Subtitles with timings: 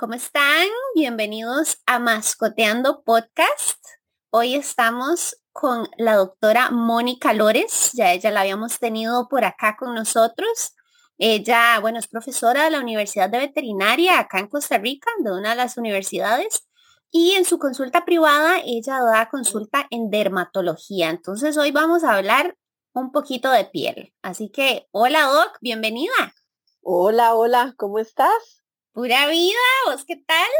[0.00, 0.66] ¿Cómo están?
[0.94, 3.84] Bienvenidos a Mascoteando Podcast.
[4.30, 7.90] Hoy estamos con la doctora Mónica Lores.
[7.92, 10.74] Ya ella la habíamos tenido por acá con nosotros.
[11.18, 15.50] Ella, bueno, es profesora de la Universidad de Veterinaria acá en Costa Rica, de una
[15.50, 16.66] de las universidades.
[17.10, 21.10] Y en su consulta privada, ella da consulta en dermatología.
[21.10, 22.56] Entonces hoy vamos a hablar
[22.94, 24.14] un poquito de piel.
[24.22, 26.34] Así que, hola Doc, bienvenida.
[26.80, 28.59] Hola, hola, ¿cómo estás?
[28.92, 30.50] Pura vida, ¿vos qué tal?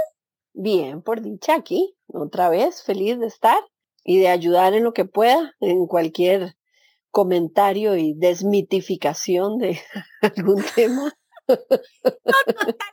[0.53, 3.61] Bien, por dicha aquí, otra vez, feliz de estar
[4.05, 6.57] y de ayudar en lo que pueda, en cualquier
[7.11, 9.81] comentario y desmitificación de
[10.23, 11.13] algún tema.
[11.49, 12.85] No, totalmente.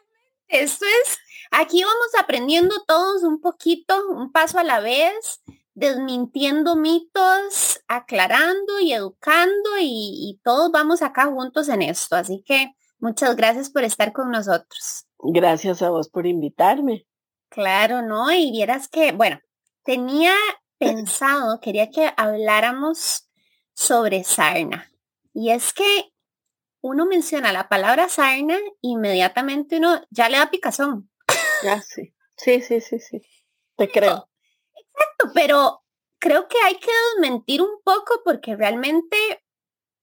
[0.47, 1.19] Esto es,
[1.51, 5.43] aquí vamos aprendiendo todos un poquito, un paso a la vez,
[5.75, 12.15] desmintiendo mitos, aclarando y educando y, y todos vamos acá juntos en esto.
[12.15, 15.05] Así que muchas gracias por estar con nosotros.
[15.19, 17.07] Gracias a vos por invitarme.
[17.49, 18.31] Claro, ¿no?
[18.31, 19.39] Y vieras que, bueno,
[19.83, 20.33] tenía
[20.77, 23.29] pensado, quería que habláramos
[23.73, 24.89] sobre sarna.
[25.33, 26.11] Y es que
[26.81, 31.09] uno menciona la palabra sarna, inmediatamente uno ya le da picazón.
[31.63, 32.13] Ya, sí.
[32.35, 33.21] Sí, sí, sí, sí.
[33.75, 34.29] Te creo.
[34.75, 35.83] Exacto, pero
[36.19, 39.17] creo que hay que desmentir un poco porque realmente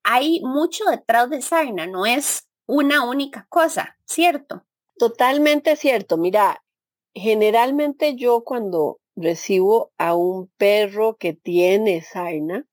[0.03, 4.65] hay mucho detrás de sarna, no es una única cosa, ¿cierto?
[4.99, 6.17] Totalmente cierto.
[6.17, 6.65] Mira,
[7.13, 12.67] generalmente yo cuando recibo a un perro que tiene sarna,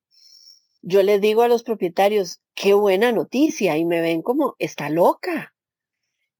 [0.82, 5.54] yo les digo a los propietarios, qué buena noticia, y me ven como, está loca.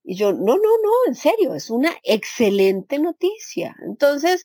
[0.04, 3.76] Y yo, no, no, no, en serio, es una excelente noticia.
[3.86, 4.44] Entonces,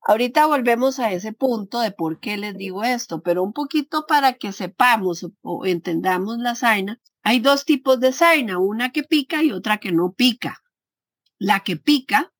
[0.00, 4.34] ahorita volvemos a ese punto de por qué les digo esto, pero un poquito para
[4.34, 7.00] que sepamos o, entendamos la sarna.
[7.28, 10.62] Hay dos tipos de sarna, una que pica y otra que no pica.
[11.38, 12.32] La que pica,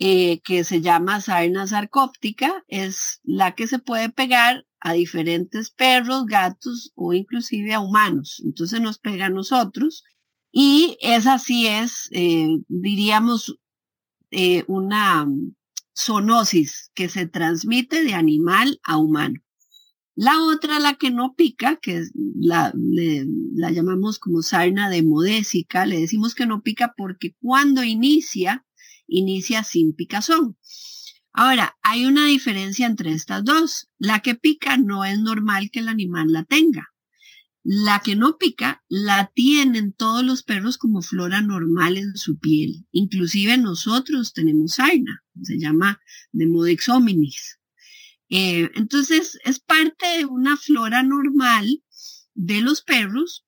[0.00, 6.26] eh, que se llama sarna sarcóptica, es la que se puede pegar a diferentes perros,
[6.26, 8.42] gatos o inclusive a humanos.
[8.44, 10.02] Entonces nos pega a nosotros.
[10.50, 13.56] Y esa sí es, eh, diríamos,
[14.32, 15.28] eh, una
[15.96, 19.40] zoonosis que se transmite de animal a humano.
[20.20, 22.02] La otra, la que no pica, que
[22.34, 28.66] la, la llamamos como sarna demodésica, le decimos que no pica porque cuando inicia,
[29.06, 30.56] inicia sin picazón.
[31.32, 33.90] Ahora, hay una diferencia entre estas dos.
[33.96, 36.88] La que pica no es normal que el animal la tenga.
[37.62, 42.88] La que no pica la tienen todos los perros como flora normal en su piel.
[42.90, 46.00] Inclusive nosotros tenemos sarna, se llama
[46.32, 47.60] Demodex hominis.
[48.30, 51.82] Eh, entonces, es parte de una flora normal
[52.34, 53.46] de los perros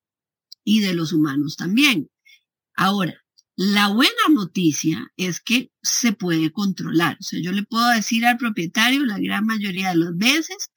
[0.64, 2.10] y de los humanos también.
[2.74, 3.22] Ahora,
[3.56, 7.18] la buena noticia es que se puede controlar.
[7.20, 10.70] O sea, yo le puedo decir al propietario la gran mayoría de las veces,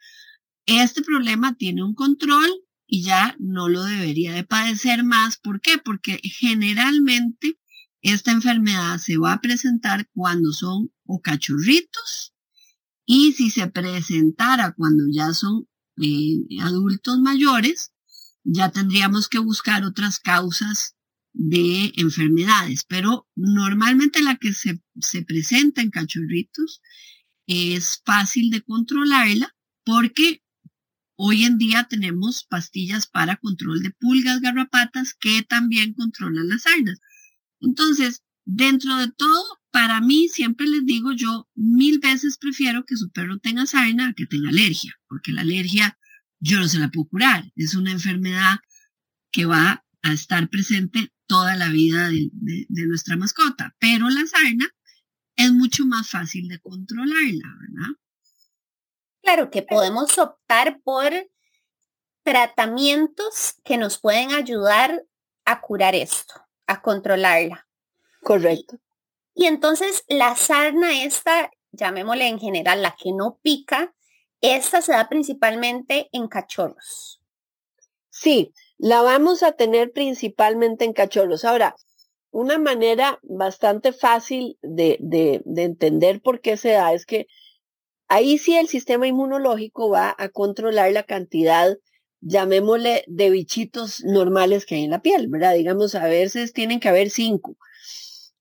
[0.66, 2.50] este problema tiene un control
[2.85, 5.38] y ya no lo debería de padecer más.
[5.38, 5.78] ¿Por qué?
[5.78, 7.58] Porque generalmente
[8.02, 12.32] esta enfermedad se va a presentar cuando son o cachorritos
[13.06, 15.68] y si se presentara cuando ya son
[16.02, 17.94] eh, adultos mayores,
[18.44, 20.96] ya tendríamos que buscar otras causas
[21.34, 26.81] de enfermedades, pero normalmente la que se, se presenta en cachorritos
[27.47, 30.44] es fácil de controlarla porque
[31.16, 37.00] hoy en día tenemos pastillas para control de pulgas, garrapatas que también controlan las sarnas.
[37.59, 43.09] Entonces, dentro de todo, para mí, siempre les digo yo, mil veces prefiero que su
[43.09, 45.97] perro tenga sarna a que tenga alergia, porque la alergia
[46.39, 47.51] yo no se la puedo curar.
[47.56, 48.57] Es una enfermedad
[49.31, 52.29] que va a estar presente toda la vida de,
[52.85, 54.69] nuestra mascota, pero la sarna
[55.35, 57.96] es mucho más fácil de controlarla, ¿verdad?
[59.23, 61.11] Claro que podemos optar por
[62.22, 65.03] tratamientos que nos pueden ayudar
[65.46, 66.35] a curar esto,
[66.67, 67.67] a controlarla.
[68.22, 68.83] Correcto.
[69.35, 73.94] Y entonces la sarna esta, llamémosle en general la que no pica,
[74.41, 77.22] esta se da principalmente en cachorros.
[78.09, 81.46] Sí, la vamos a tener principalmente en cachorros.
[81.46, 81.76] Ahora,
[82.30, 87.28] una manera bastante fácil de, de, de entender por qué se da es que
[88.08, 91.78] ahí sí el sistema inmunológico va a controlar la cantidad,
[92.22, 95.56] llamémosle, de bichitos normales que hay en la piel, ¿verdad?
[95.56, 97.58] Digamos, a veces tienen que haber cinco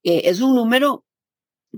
[0.02, 1.04] es un número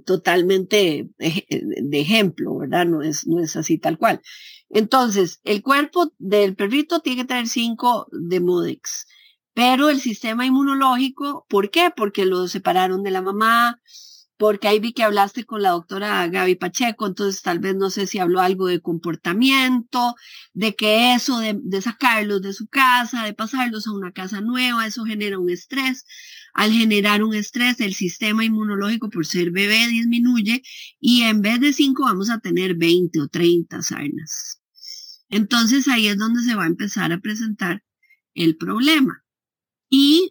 [0.05, 2.87] totalmente de ejemplo, ¿verdad?
[2.87, 4.21] No es, no es así tal cual.
[4.69, 9.07] Entonces, el cuerpo del perrito tiene que tener 5 de Modex,
[9.55, 11.93] pero el sistema inmunológico, ¿por qué?
[11.97, 13.81] Porque lo separaron de la mamá,
[14.37, 18.07] porque ahí vi que hablaste con la doctora Gaby Pacheco, entonces tal vez no sé
[18.07, 20.15] si habló algo de comportamiento,
[20.53, 25.05] de que eso de, sacarlos de su casa, de pasarlos a una casa nueva, eso
[25.05, 26.05] genera un estrés.
[26.53, 30.63] Al generar un estrés, el sistema inmunológico por ser bebé disminuye
[31.01, 34.61] y en vez de 5 vamos a tener 20 o 30 sarnas.
[35.29, 37.83] Entonces ahí es donde se va a empezar a presentar
[38.35, 39.25] el problema.
[39.89, 40.24] Y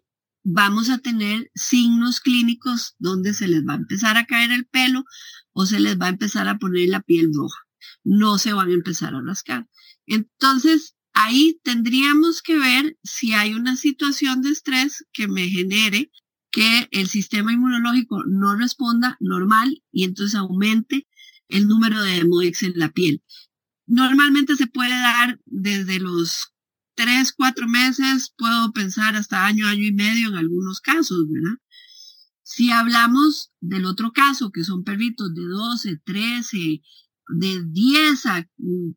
[0.44, 5.06] vamos a tener signos clínicos donde se les va a empezar a caer el pelo
[5.54, 7.60] o se les va a empezar a poner la piel roja.
[8.04, 9.68] No se van a empezar a rascar.
[10.06, 16.12] Entonces, ahí tendríamos que ver si hay una situación de estrés que me genere
[16.52, 21.08] que el sistema inmunológico no responda normal y entonces aumente
[21.48, 23.24] el número de hemodex en la piel.
[23.86, 26.53] Normalmente se puede dar desde los
[26.96, 31.58] tres, cuatro meses, puedo pensar hasta año, año y medio en algunos casos, ¿verdad?
[32.44, 36.82] Si hablamos del otro caso, que son perritos de 12, 13,
[37.30, 38.48] de 10 a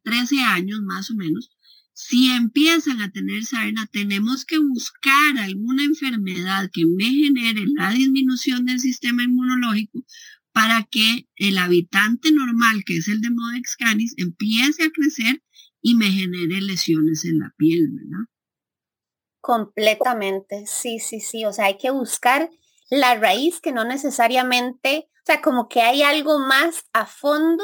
[0.02, 1.50] 13 años más o menos,
[1.98, 8.66] si empiezan a tener sarna, tenemos que buscar alguna enfermedad que me genere la disminución
[8.66, 10.04] del sistema inmunológico
[10.52, 15.42] para que el habitante normal, que es el de Modex canis, empiece a crecer
[15.86, 18.24] y me genere lesiones en la piel, ¿verdad?
[19.40, 21.44] Completamente, sí, sí, sí.
[21.44, 22.50] O sea, hay que buscar
[22.90, 27.62] la raíz que no necesariamente, o sea, como que hay algo más a fondo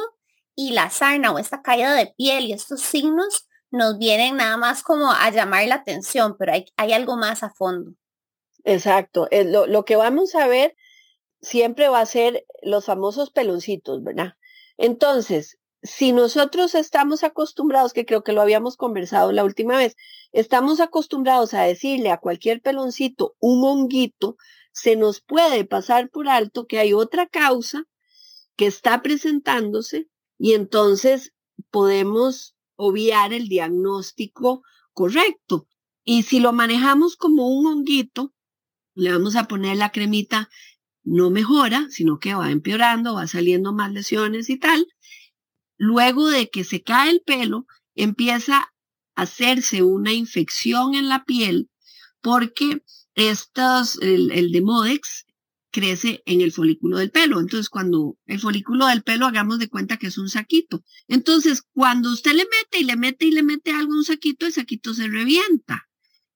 [0.54, 4.84] y la sarna o esta caída de piel y estos signos nos vienen nada más
[4.84, 7.90] como a llamar la atención, pero hay, hay algo más a fondo.
[8.62, 9.26] Exacto.
[9.32, 10.76] Eh, lo, lo que vamos a ver
[11.40, 14.34] siempre va a ser los famosos peloncitos, ¿verdad?
[14.76, 19.96] Entonces, si nosotros estamos acostumbrados, que creo que lo habíamos conversado la última vez,
[20.30, 24.36] estamos acostumbrados a decirle a cualquier peloncito un honguito,
[24.72, 27.84] se nos puede pasar por alto que hay otra causa
[28.56, 30.08] que está presentándose
[30.38, 31.32] y entonces
[31.70, 34.62] podemos obviar el diagnóstico
[34.92, 35.66] correcto.
[36.04, 38.32] Y si lo manejamos como un honguito,
[38.94, 40.48] le vamos a poner la cremita,
[41.02, 44.86] no mejora, sino que va empeorando, va saliendo más lesiones y tal
[45.82, 48.58] luego de que se cae el pelo, empieza
[49.16, 51.70] a hacerse una infección en la piel
[52.20, 52.84] porque
[53.16, 55.26] estos, el, el Demodex
[55.72, 57.40] crece en el folículo del pelo.
[57.40, 60.84] Entonces, cuando el folículo del pelo, hagamos de cuenta que es un saquito.
[61.08, 64.46] Entonces, cuando usted le mete y le mete y le mete algo a un saquito,
[64.46, 65.88] el saquito se revienta.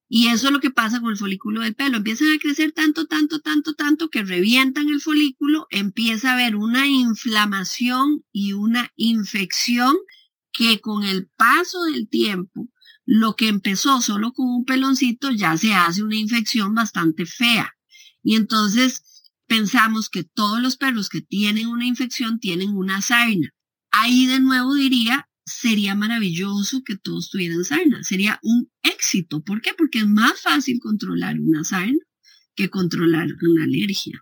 [0.09, 1.97] Y eso es lo que pasa con el folículo del pelo.
[1.97, 6.87] Empiezan a crecer tanto, tanto, tanto, tanto que revientan el folículo, empieza a haber una
[6.87, 9.95] inflamación y una infección
[10.53, 12.69] que con el paso del tiempo,
[13.05, 17.73] lo que empezó solo con un peloncito ya se hace una infección bastante fea.
[18.23, 19.03] Y entonces
[19.45, 23.53] pensamos que todos los perros que tienen una infección tienen una sarna.
[23.91, 28.03] Ahí de nuevo diría, sería maravilloso que todos tuvieran sarna.
[28.03, 29.41] Sería un éxito.
[29.43, 29.73] ¿Por qué?
[29.73, 31.97] Porque es más fácil controlar una sarna
[32.53, 34.19] que controlar una alergia.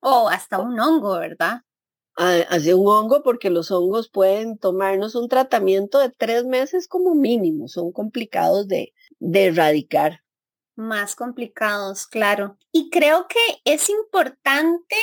[0.00, 1.62] O hasta un hongo, ¿verdad?
[2.16, 7.66] Hace un hongo porque los hongos pueden tomarnos un tratamiento de tres meses como mínimo.
[7.66, 10.20] Son complicados de, de erradicar.
[10.76, 12.58] Más complicados, claro.
[12.70, 14.96] Y creo que es importante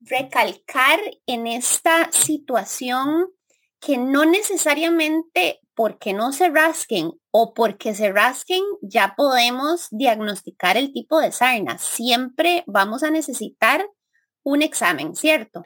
[0.00, 3.28] recalcar en esta situación
[3.80, 10.92] que no necesariamente porque no se rasquen o porque se rasquen ya podemos diagnosticar el
[10.92, 11.78] tipo de sarna.
[11.78, 13.88] Siempre vamos a necesitar
[14.42, 15.62] un examen, ¿cierto?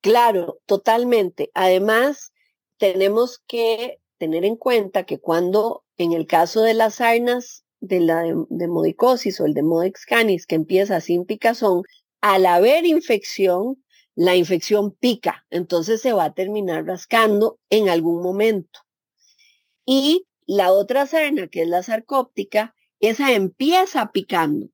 [0.00, 1.50] Claro, totalmente.
[1.54, 2.32] Además,
[2.78, 8.24] tenemos que tener en cuenta que cuando en el caso de las sarnas de la
[8.48, 11.82] demodicosis o el demodex canis que empieza sin picazón,
[12.20, 13.82] al haber infección,
[14.16, 18.80] la infección pica, entonces se va a terminar rascando en algún momento.
[19.84, 24.68] Y la otra sarna, que es la sarcóptica, esa empieza picando.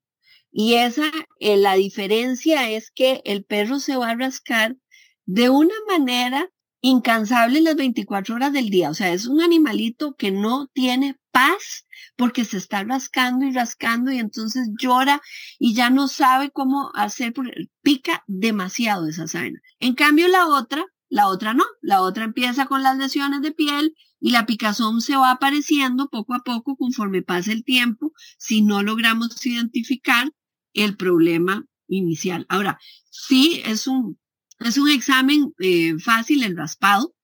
[0.51, 4.77] Y esa, eh, la diferencia es que el perro se va a rascar
[5.25, 6.49] de una manera
[6.83, 8.89] incansable las 24 horas del día.
[8.89, 11.87] O sea, es un animalito que no tiene paz
[12.17, 15.21] porque se está rascando y rascando y entonces llora
[15.57, 17.33] y ya no sabe cómo hacer,
[17.81, 19.61] pica demasiado esa sarna.
[19.79, 23.95] En cambio, la otra, la otra no, la otra empieza con las lesiones de piel
[24.19, 28.83] y la picazón se va apareciendo poco a poco conforme pasa el tiempo si no
[28.83, 30.33] logramos identificar
[30.73, 32.45] el problema inicial.
[32.49, 32.77] Ahora,
[33.09, 34.19] sí es un,
[34.59, 37.15] es un examen eh, fácil el raspado,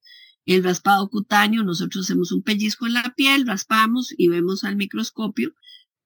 [0.46, 5.54] el raspado cutáneo, nosotros hacemos un pellizco en la piel, raspamos y vemos al microscopio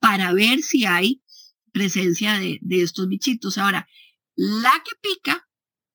[0.00, 1.22] para ver si hay
[1.72, 3.58] presencia de, estos bichitos.
[3.58, 3.88] Ahora,
[4.36, 5.48] la que pica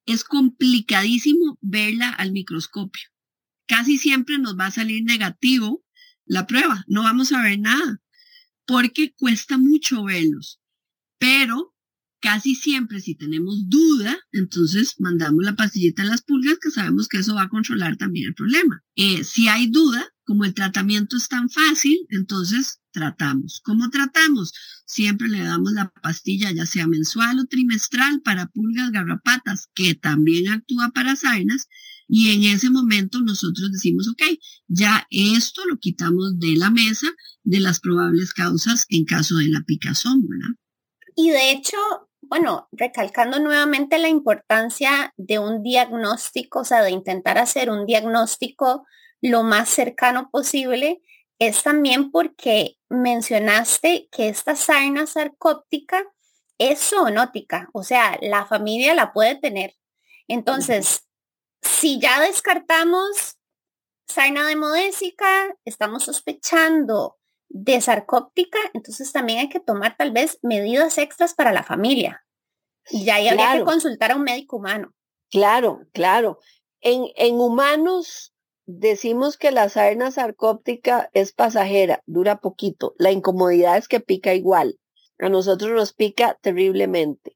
[0.05, 3.09] es complicadísimo verla al microscopio.
[3.67, 5.85] Casi siempre nos va a salir negativo
[6.25, 8.01] la prueba, no vamos a ver nada,
[8.65, 10.59] porque cuesta mucho verlos.
[11.17, 11.75] Pero
[12.19, 17.19] casi siempre si tenemos duda, entonces mandamos la pastillita a las pulgas que sabemos que
[17.19, 18.83] eso va a controlar también el problema.
[18.95, 23.61] Eh, si hay duda, como el tratamiento es tan fácil, entonces tratamos.
[23.63, 24.53] ¿Cómo tratamos?
[24.85, 30.49] Siempre le damos la pastilla, ya sea mensual o trimestral, para pulgas garrapatas, que también
[30.49, 31.67] actúa para sarnas,
[32.07, 34.23] y en ese momento nosotros decimos, ok,
[34.67, 37.07] ya esto lo quitamos de la mesa
[37.43, 40.55] de las probables causas en caso de la picazón, ¿verdad?
[41.15, 41.77] Y de hecho,
[42.29, 48.85] bueno, recalcando nuevamente la importancia de un diagnóstico, o sea, de intentar hacer un diagnóstico
[49.19, 51.01] lo más cercano posible,
[51.39, 56.03] es también porque mencionaste que esta sarna sarcóptica
[56.59, 59.75] es zoonótica, o sea, la familia la puede tener.
[60.27, 61.07] Entonces,
[61.63, 63.37] si ya descartamos
[64.07, 67.18] sarna demodésica, estamos sospechando
[67.49, 72.23] de sarcóptica, entonces también hay que tomar tal vez medidas extras para la familia.
[72.89, 74.93] Y ya hay habría que consultar a un médico humano.
[75.29, 76.39] Claro, claro.
[76.81, 78.33] En, en humanos
[78.65, 82.93] decimos que la sarna sarcóptica es pasajera, dura poquito.
[82.97, 84.79] La incomodidad es que pica igual.
[85.19, 87.35] A nosotros nos pica terriblemente.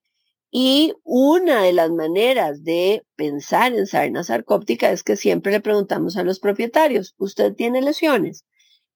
[0.56, 6.16] Y una de las maneras de pensar en sarna sarcóptica es que siempre le preguntamos
[6.16, 8.46] a los propietarios, ¿usted tiene lesiones?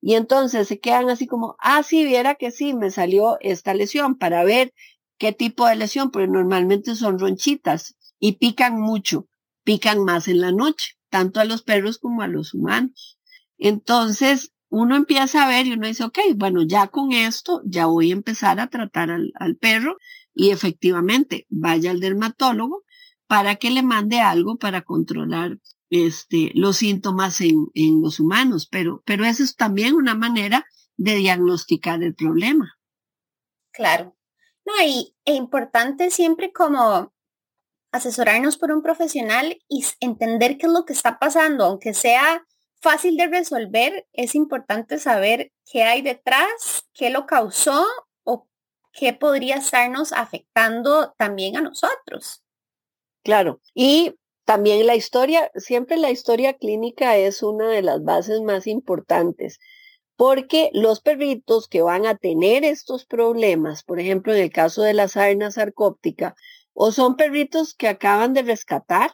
[0.07, 4.17] Y entonces se quedan así como, ah, sí, viera que sí, me salió esta lesión
[4.17, 4.73] para ver
[5.17, 9.27] qué tipo de lesión, porque normalmente son ronchitas y pican mucho,
[9.65, 13.19] pican más en la noche, tanto a los perros como a los humanos.
[13.57, 18.11] Entonces, uno empieza a ver y uno dice, ok, bueno, ya con esto, ya voy
[18.11, 19.97] a empezar a tratar al, al perro
[20.33, 22.85] y efectivamente vaya al dermatólogo
[23.27, 25.57] para que le mande algo para controlar
[25.89, 30.65] este, los síntomas en, en los humanos, pero, pero esa es también una manera
[30.97, 32.77] de diagnosticar el problema.
[33.71, 34.15] Claro.
[34.65, 37.13] No, y es importante siempre como
[37.91, 42.45] asesorarnos por un profesional y entender qué es lo que está pasando, aunque sea
[42.81, 47.85] fácil de resolver, es importante saber qué hay detrás, qué lo causó
[48.23, 48.47] o
[48.91, 52.43] qué podría estarnos afectando también a nosotros.
[53.23, 54.15] Claro, y
[54.47, 59.59] también la historia, siempre la historia clínica es una de las bases más importantes,
[60.15, 64.93] porque los perritos que van a tener estos problemas, por ejemplo, en el caso de
[64.93, 66.33] la sarna sarcóptica,
[66.71, 69.11] o son perritos que acaban de rescatar,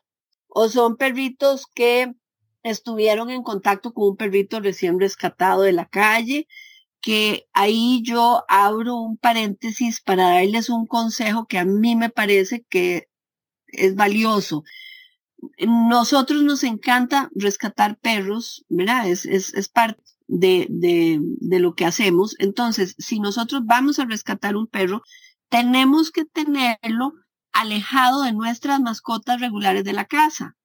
[0.48, 2.14] o son perritos que
[2.62, 6.48] estuvieron en contacto con un perrito recién rescatado de la calle,
[7.02, 12.64] que ahí yo abro un paréntesis para darles un consejo que a mí me parece
[12.70, 13.08] que
[13.66, 14.64] es valioso
[15.60, 19.08] nosotros nos encanta rescatar perros, ¿verdad?
[19.08, 22.36] Es, es, es parte de, de, de, lo que hacemos.
[22.40, 25.02] Entonces, si nosotros vamos a rescatar un perro,
[25.50, 27.14] tenemos que tenerlo
[27.52, 30.56] alejado de nuestras mascotas regulares de la casa,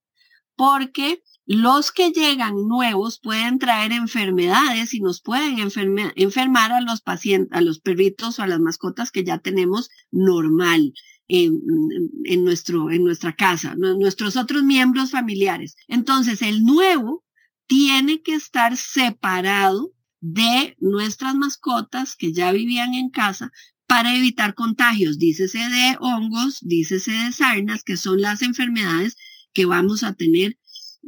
[0.57, 7.57] porque los que llegan nuevos pueden traer enfermedades y nos pueden enfermar a los pacientes,
[7.57, 10.93] a los perritos o a las mascotas que ya tenemos normal
[11.29, 15.77] en, nuestro, en nuestra casa, nuestros otros miembros familiares.
[15.87, 17.25] Entonces, el nuevo
[17.67, 23.53] tiene que estar separado de nuestras mascotas que ya vivían en casa
[23.87, 29.17] para evitar contagios, dícese de hongos, dícese de sarnas, que son las enfermedades
[29.53, 30.58] que vamos a tener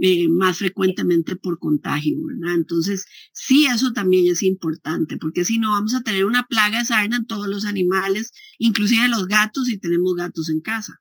[0.00, 2.54] eh, más frecuentemente por contagio, ¿verdad?
[2.54, 6.85] Entonces, sí, eso también es importante, porque si no vamos a tener una plaga de
[6.85, 11.00] sarna en todos los animales, inclusive los gatos, si tenemos gatos en casa.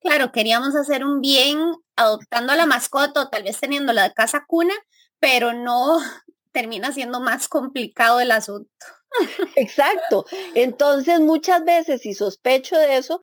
[0.00, 1.58] Claro, queríamos hacer un bien
[1.96, 4.74] adoptando a la mascota o tal vez teniendo la casa cuna,
[5.20, 5.98] pero no
[6.52, 8.68] termina siendo más complicado el asunto.
[9.56, 10.26] Exacto.
[10.54, 13.22] Entonces, muchas veces, y sospecho de eso,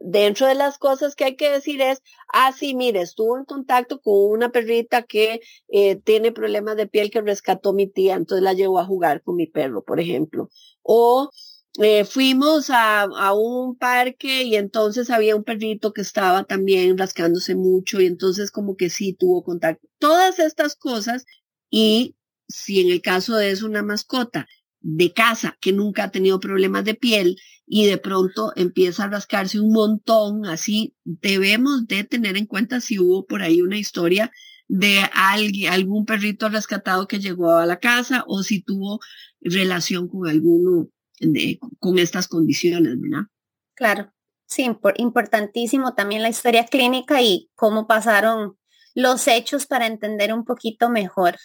[0.00, 4.00] dentro de las cosas que hay que decir es, ah, sí, mire, estuvo en contacto
[4.00, 8.52] con una perrita que eh, tiene problemas de piel que rescató mi tía, entonces la
[8.52, 10.50] llevó a jugar con mi perro, por ejemplo.
[10.82, 11.30] O
[11.78, 17.56] eh, fuimos a, a, un parque y entonces había un perrito que estaba también rascándose
[17.56, 19.88] mucho y entonces como que sí tuvo contacto.
[19.98, 21.24] Todas estas cosas
[21.70, 22.14] y
[22.48, 24.46] si en el caso de es una mascota
[24.86, 27.36] de casa que nunca ha tenido problemas de piel
[27.66, 32.98] y de pronto empieza a rascarse un montón, así debemos de tener en cuenta si
[32.98, 34.30] hubo por ahí una historia
[34.68, 39.00] de alguien, algún perrito rescatado que llegó a la casa o si tuvo
[39.40, 40.88] relación con alguno
[41.18, 43.26] de, con estas condiciones, ¿verdad?
[43.74, 44.12] Claro.
[44.46, 48.58] Sí, importantísimo también la historia clínica y cómo pasaron
[48.94, 51.36] los hechos para entender un poquito mejor.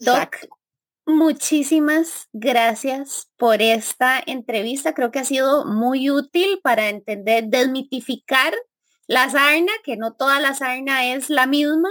[0.00, 0.36] Doc,
[1.06, 4.94] muchísimas gracias por esta entrevista.
[4.94, 8.54] Creo que ha sido muy útil para entender, desmitificar
[9.06, 11.90] la sarna, que no toda la sarna es la misma,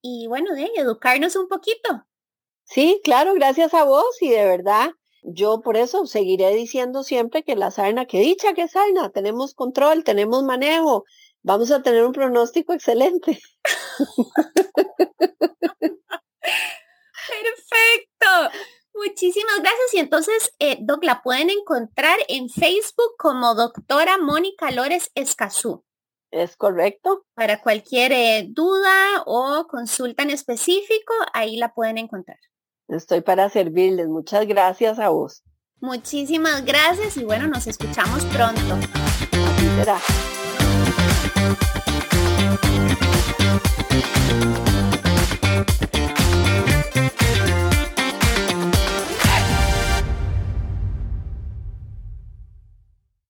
[0.00, 2.06] y bueno, de educarnos un poquito.
[2.64, 4.90] Sí, claro, gracias a vos y de verdad,
[5.22, 10.04] yo por eso seguiré diciendo siempre que la sarna, que dicha que sarna, tenemos control,
[10.04, 11.04] tenemos manejo,
[11.42, 13.40] vamos a tener un pronóstico excelente.
[17.42, 18.58] Perfecto.
[18.94, 19.94] Muchísimas gracias.
[19.94, 25.84] Y entonces, eh, Doc, la pueden encontrar en Facebook como doctora Mónica Lores Escazú.
[26.30, 27.24] Es correcto.
[27.34, 32.38] Para cualquier eh, duda o consulta en específico, ahí la pueden encontrar.
[32.88, 34.08] Estoy para servirles.
[34.08, 35.42] Muchas gracias a vos.
[35.80, 38.78] Muchísimas gracias y bueno, nos escuchamos pronto.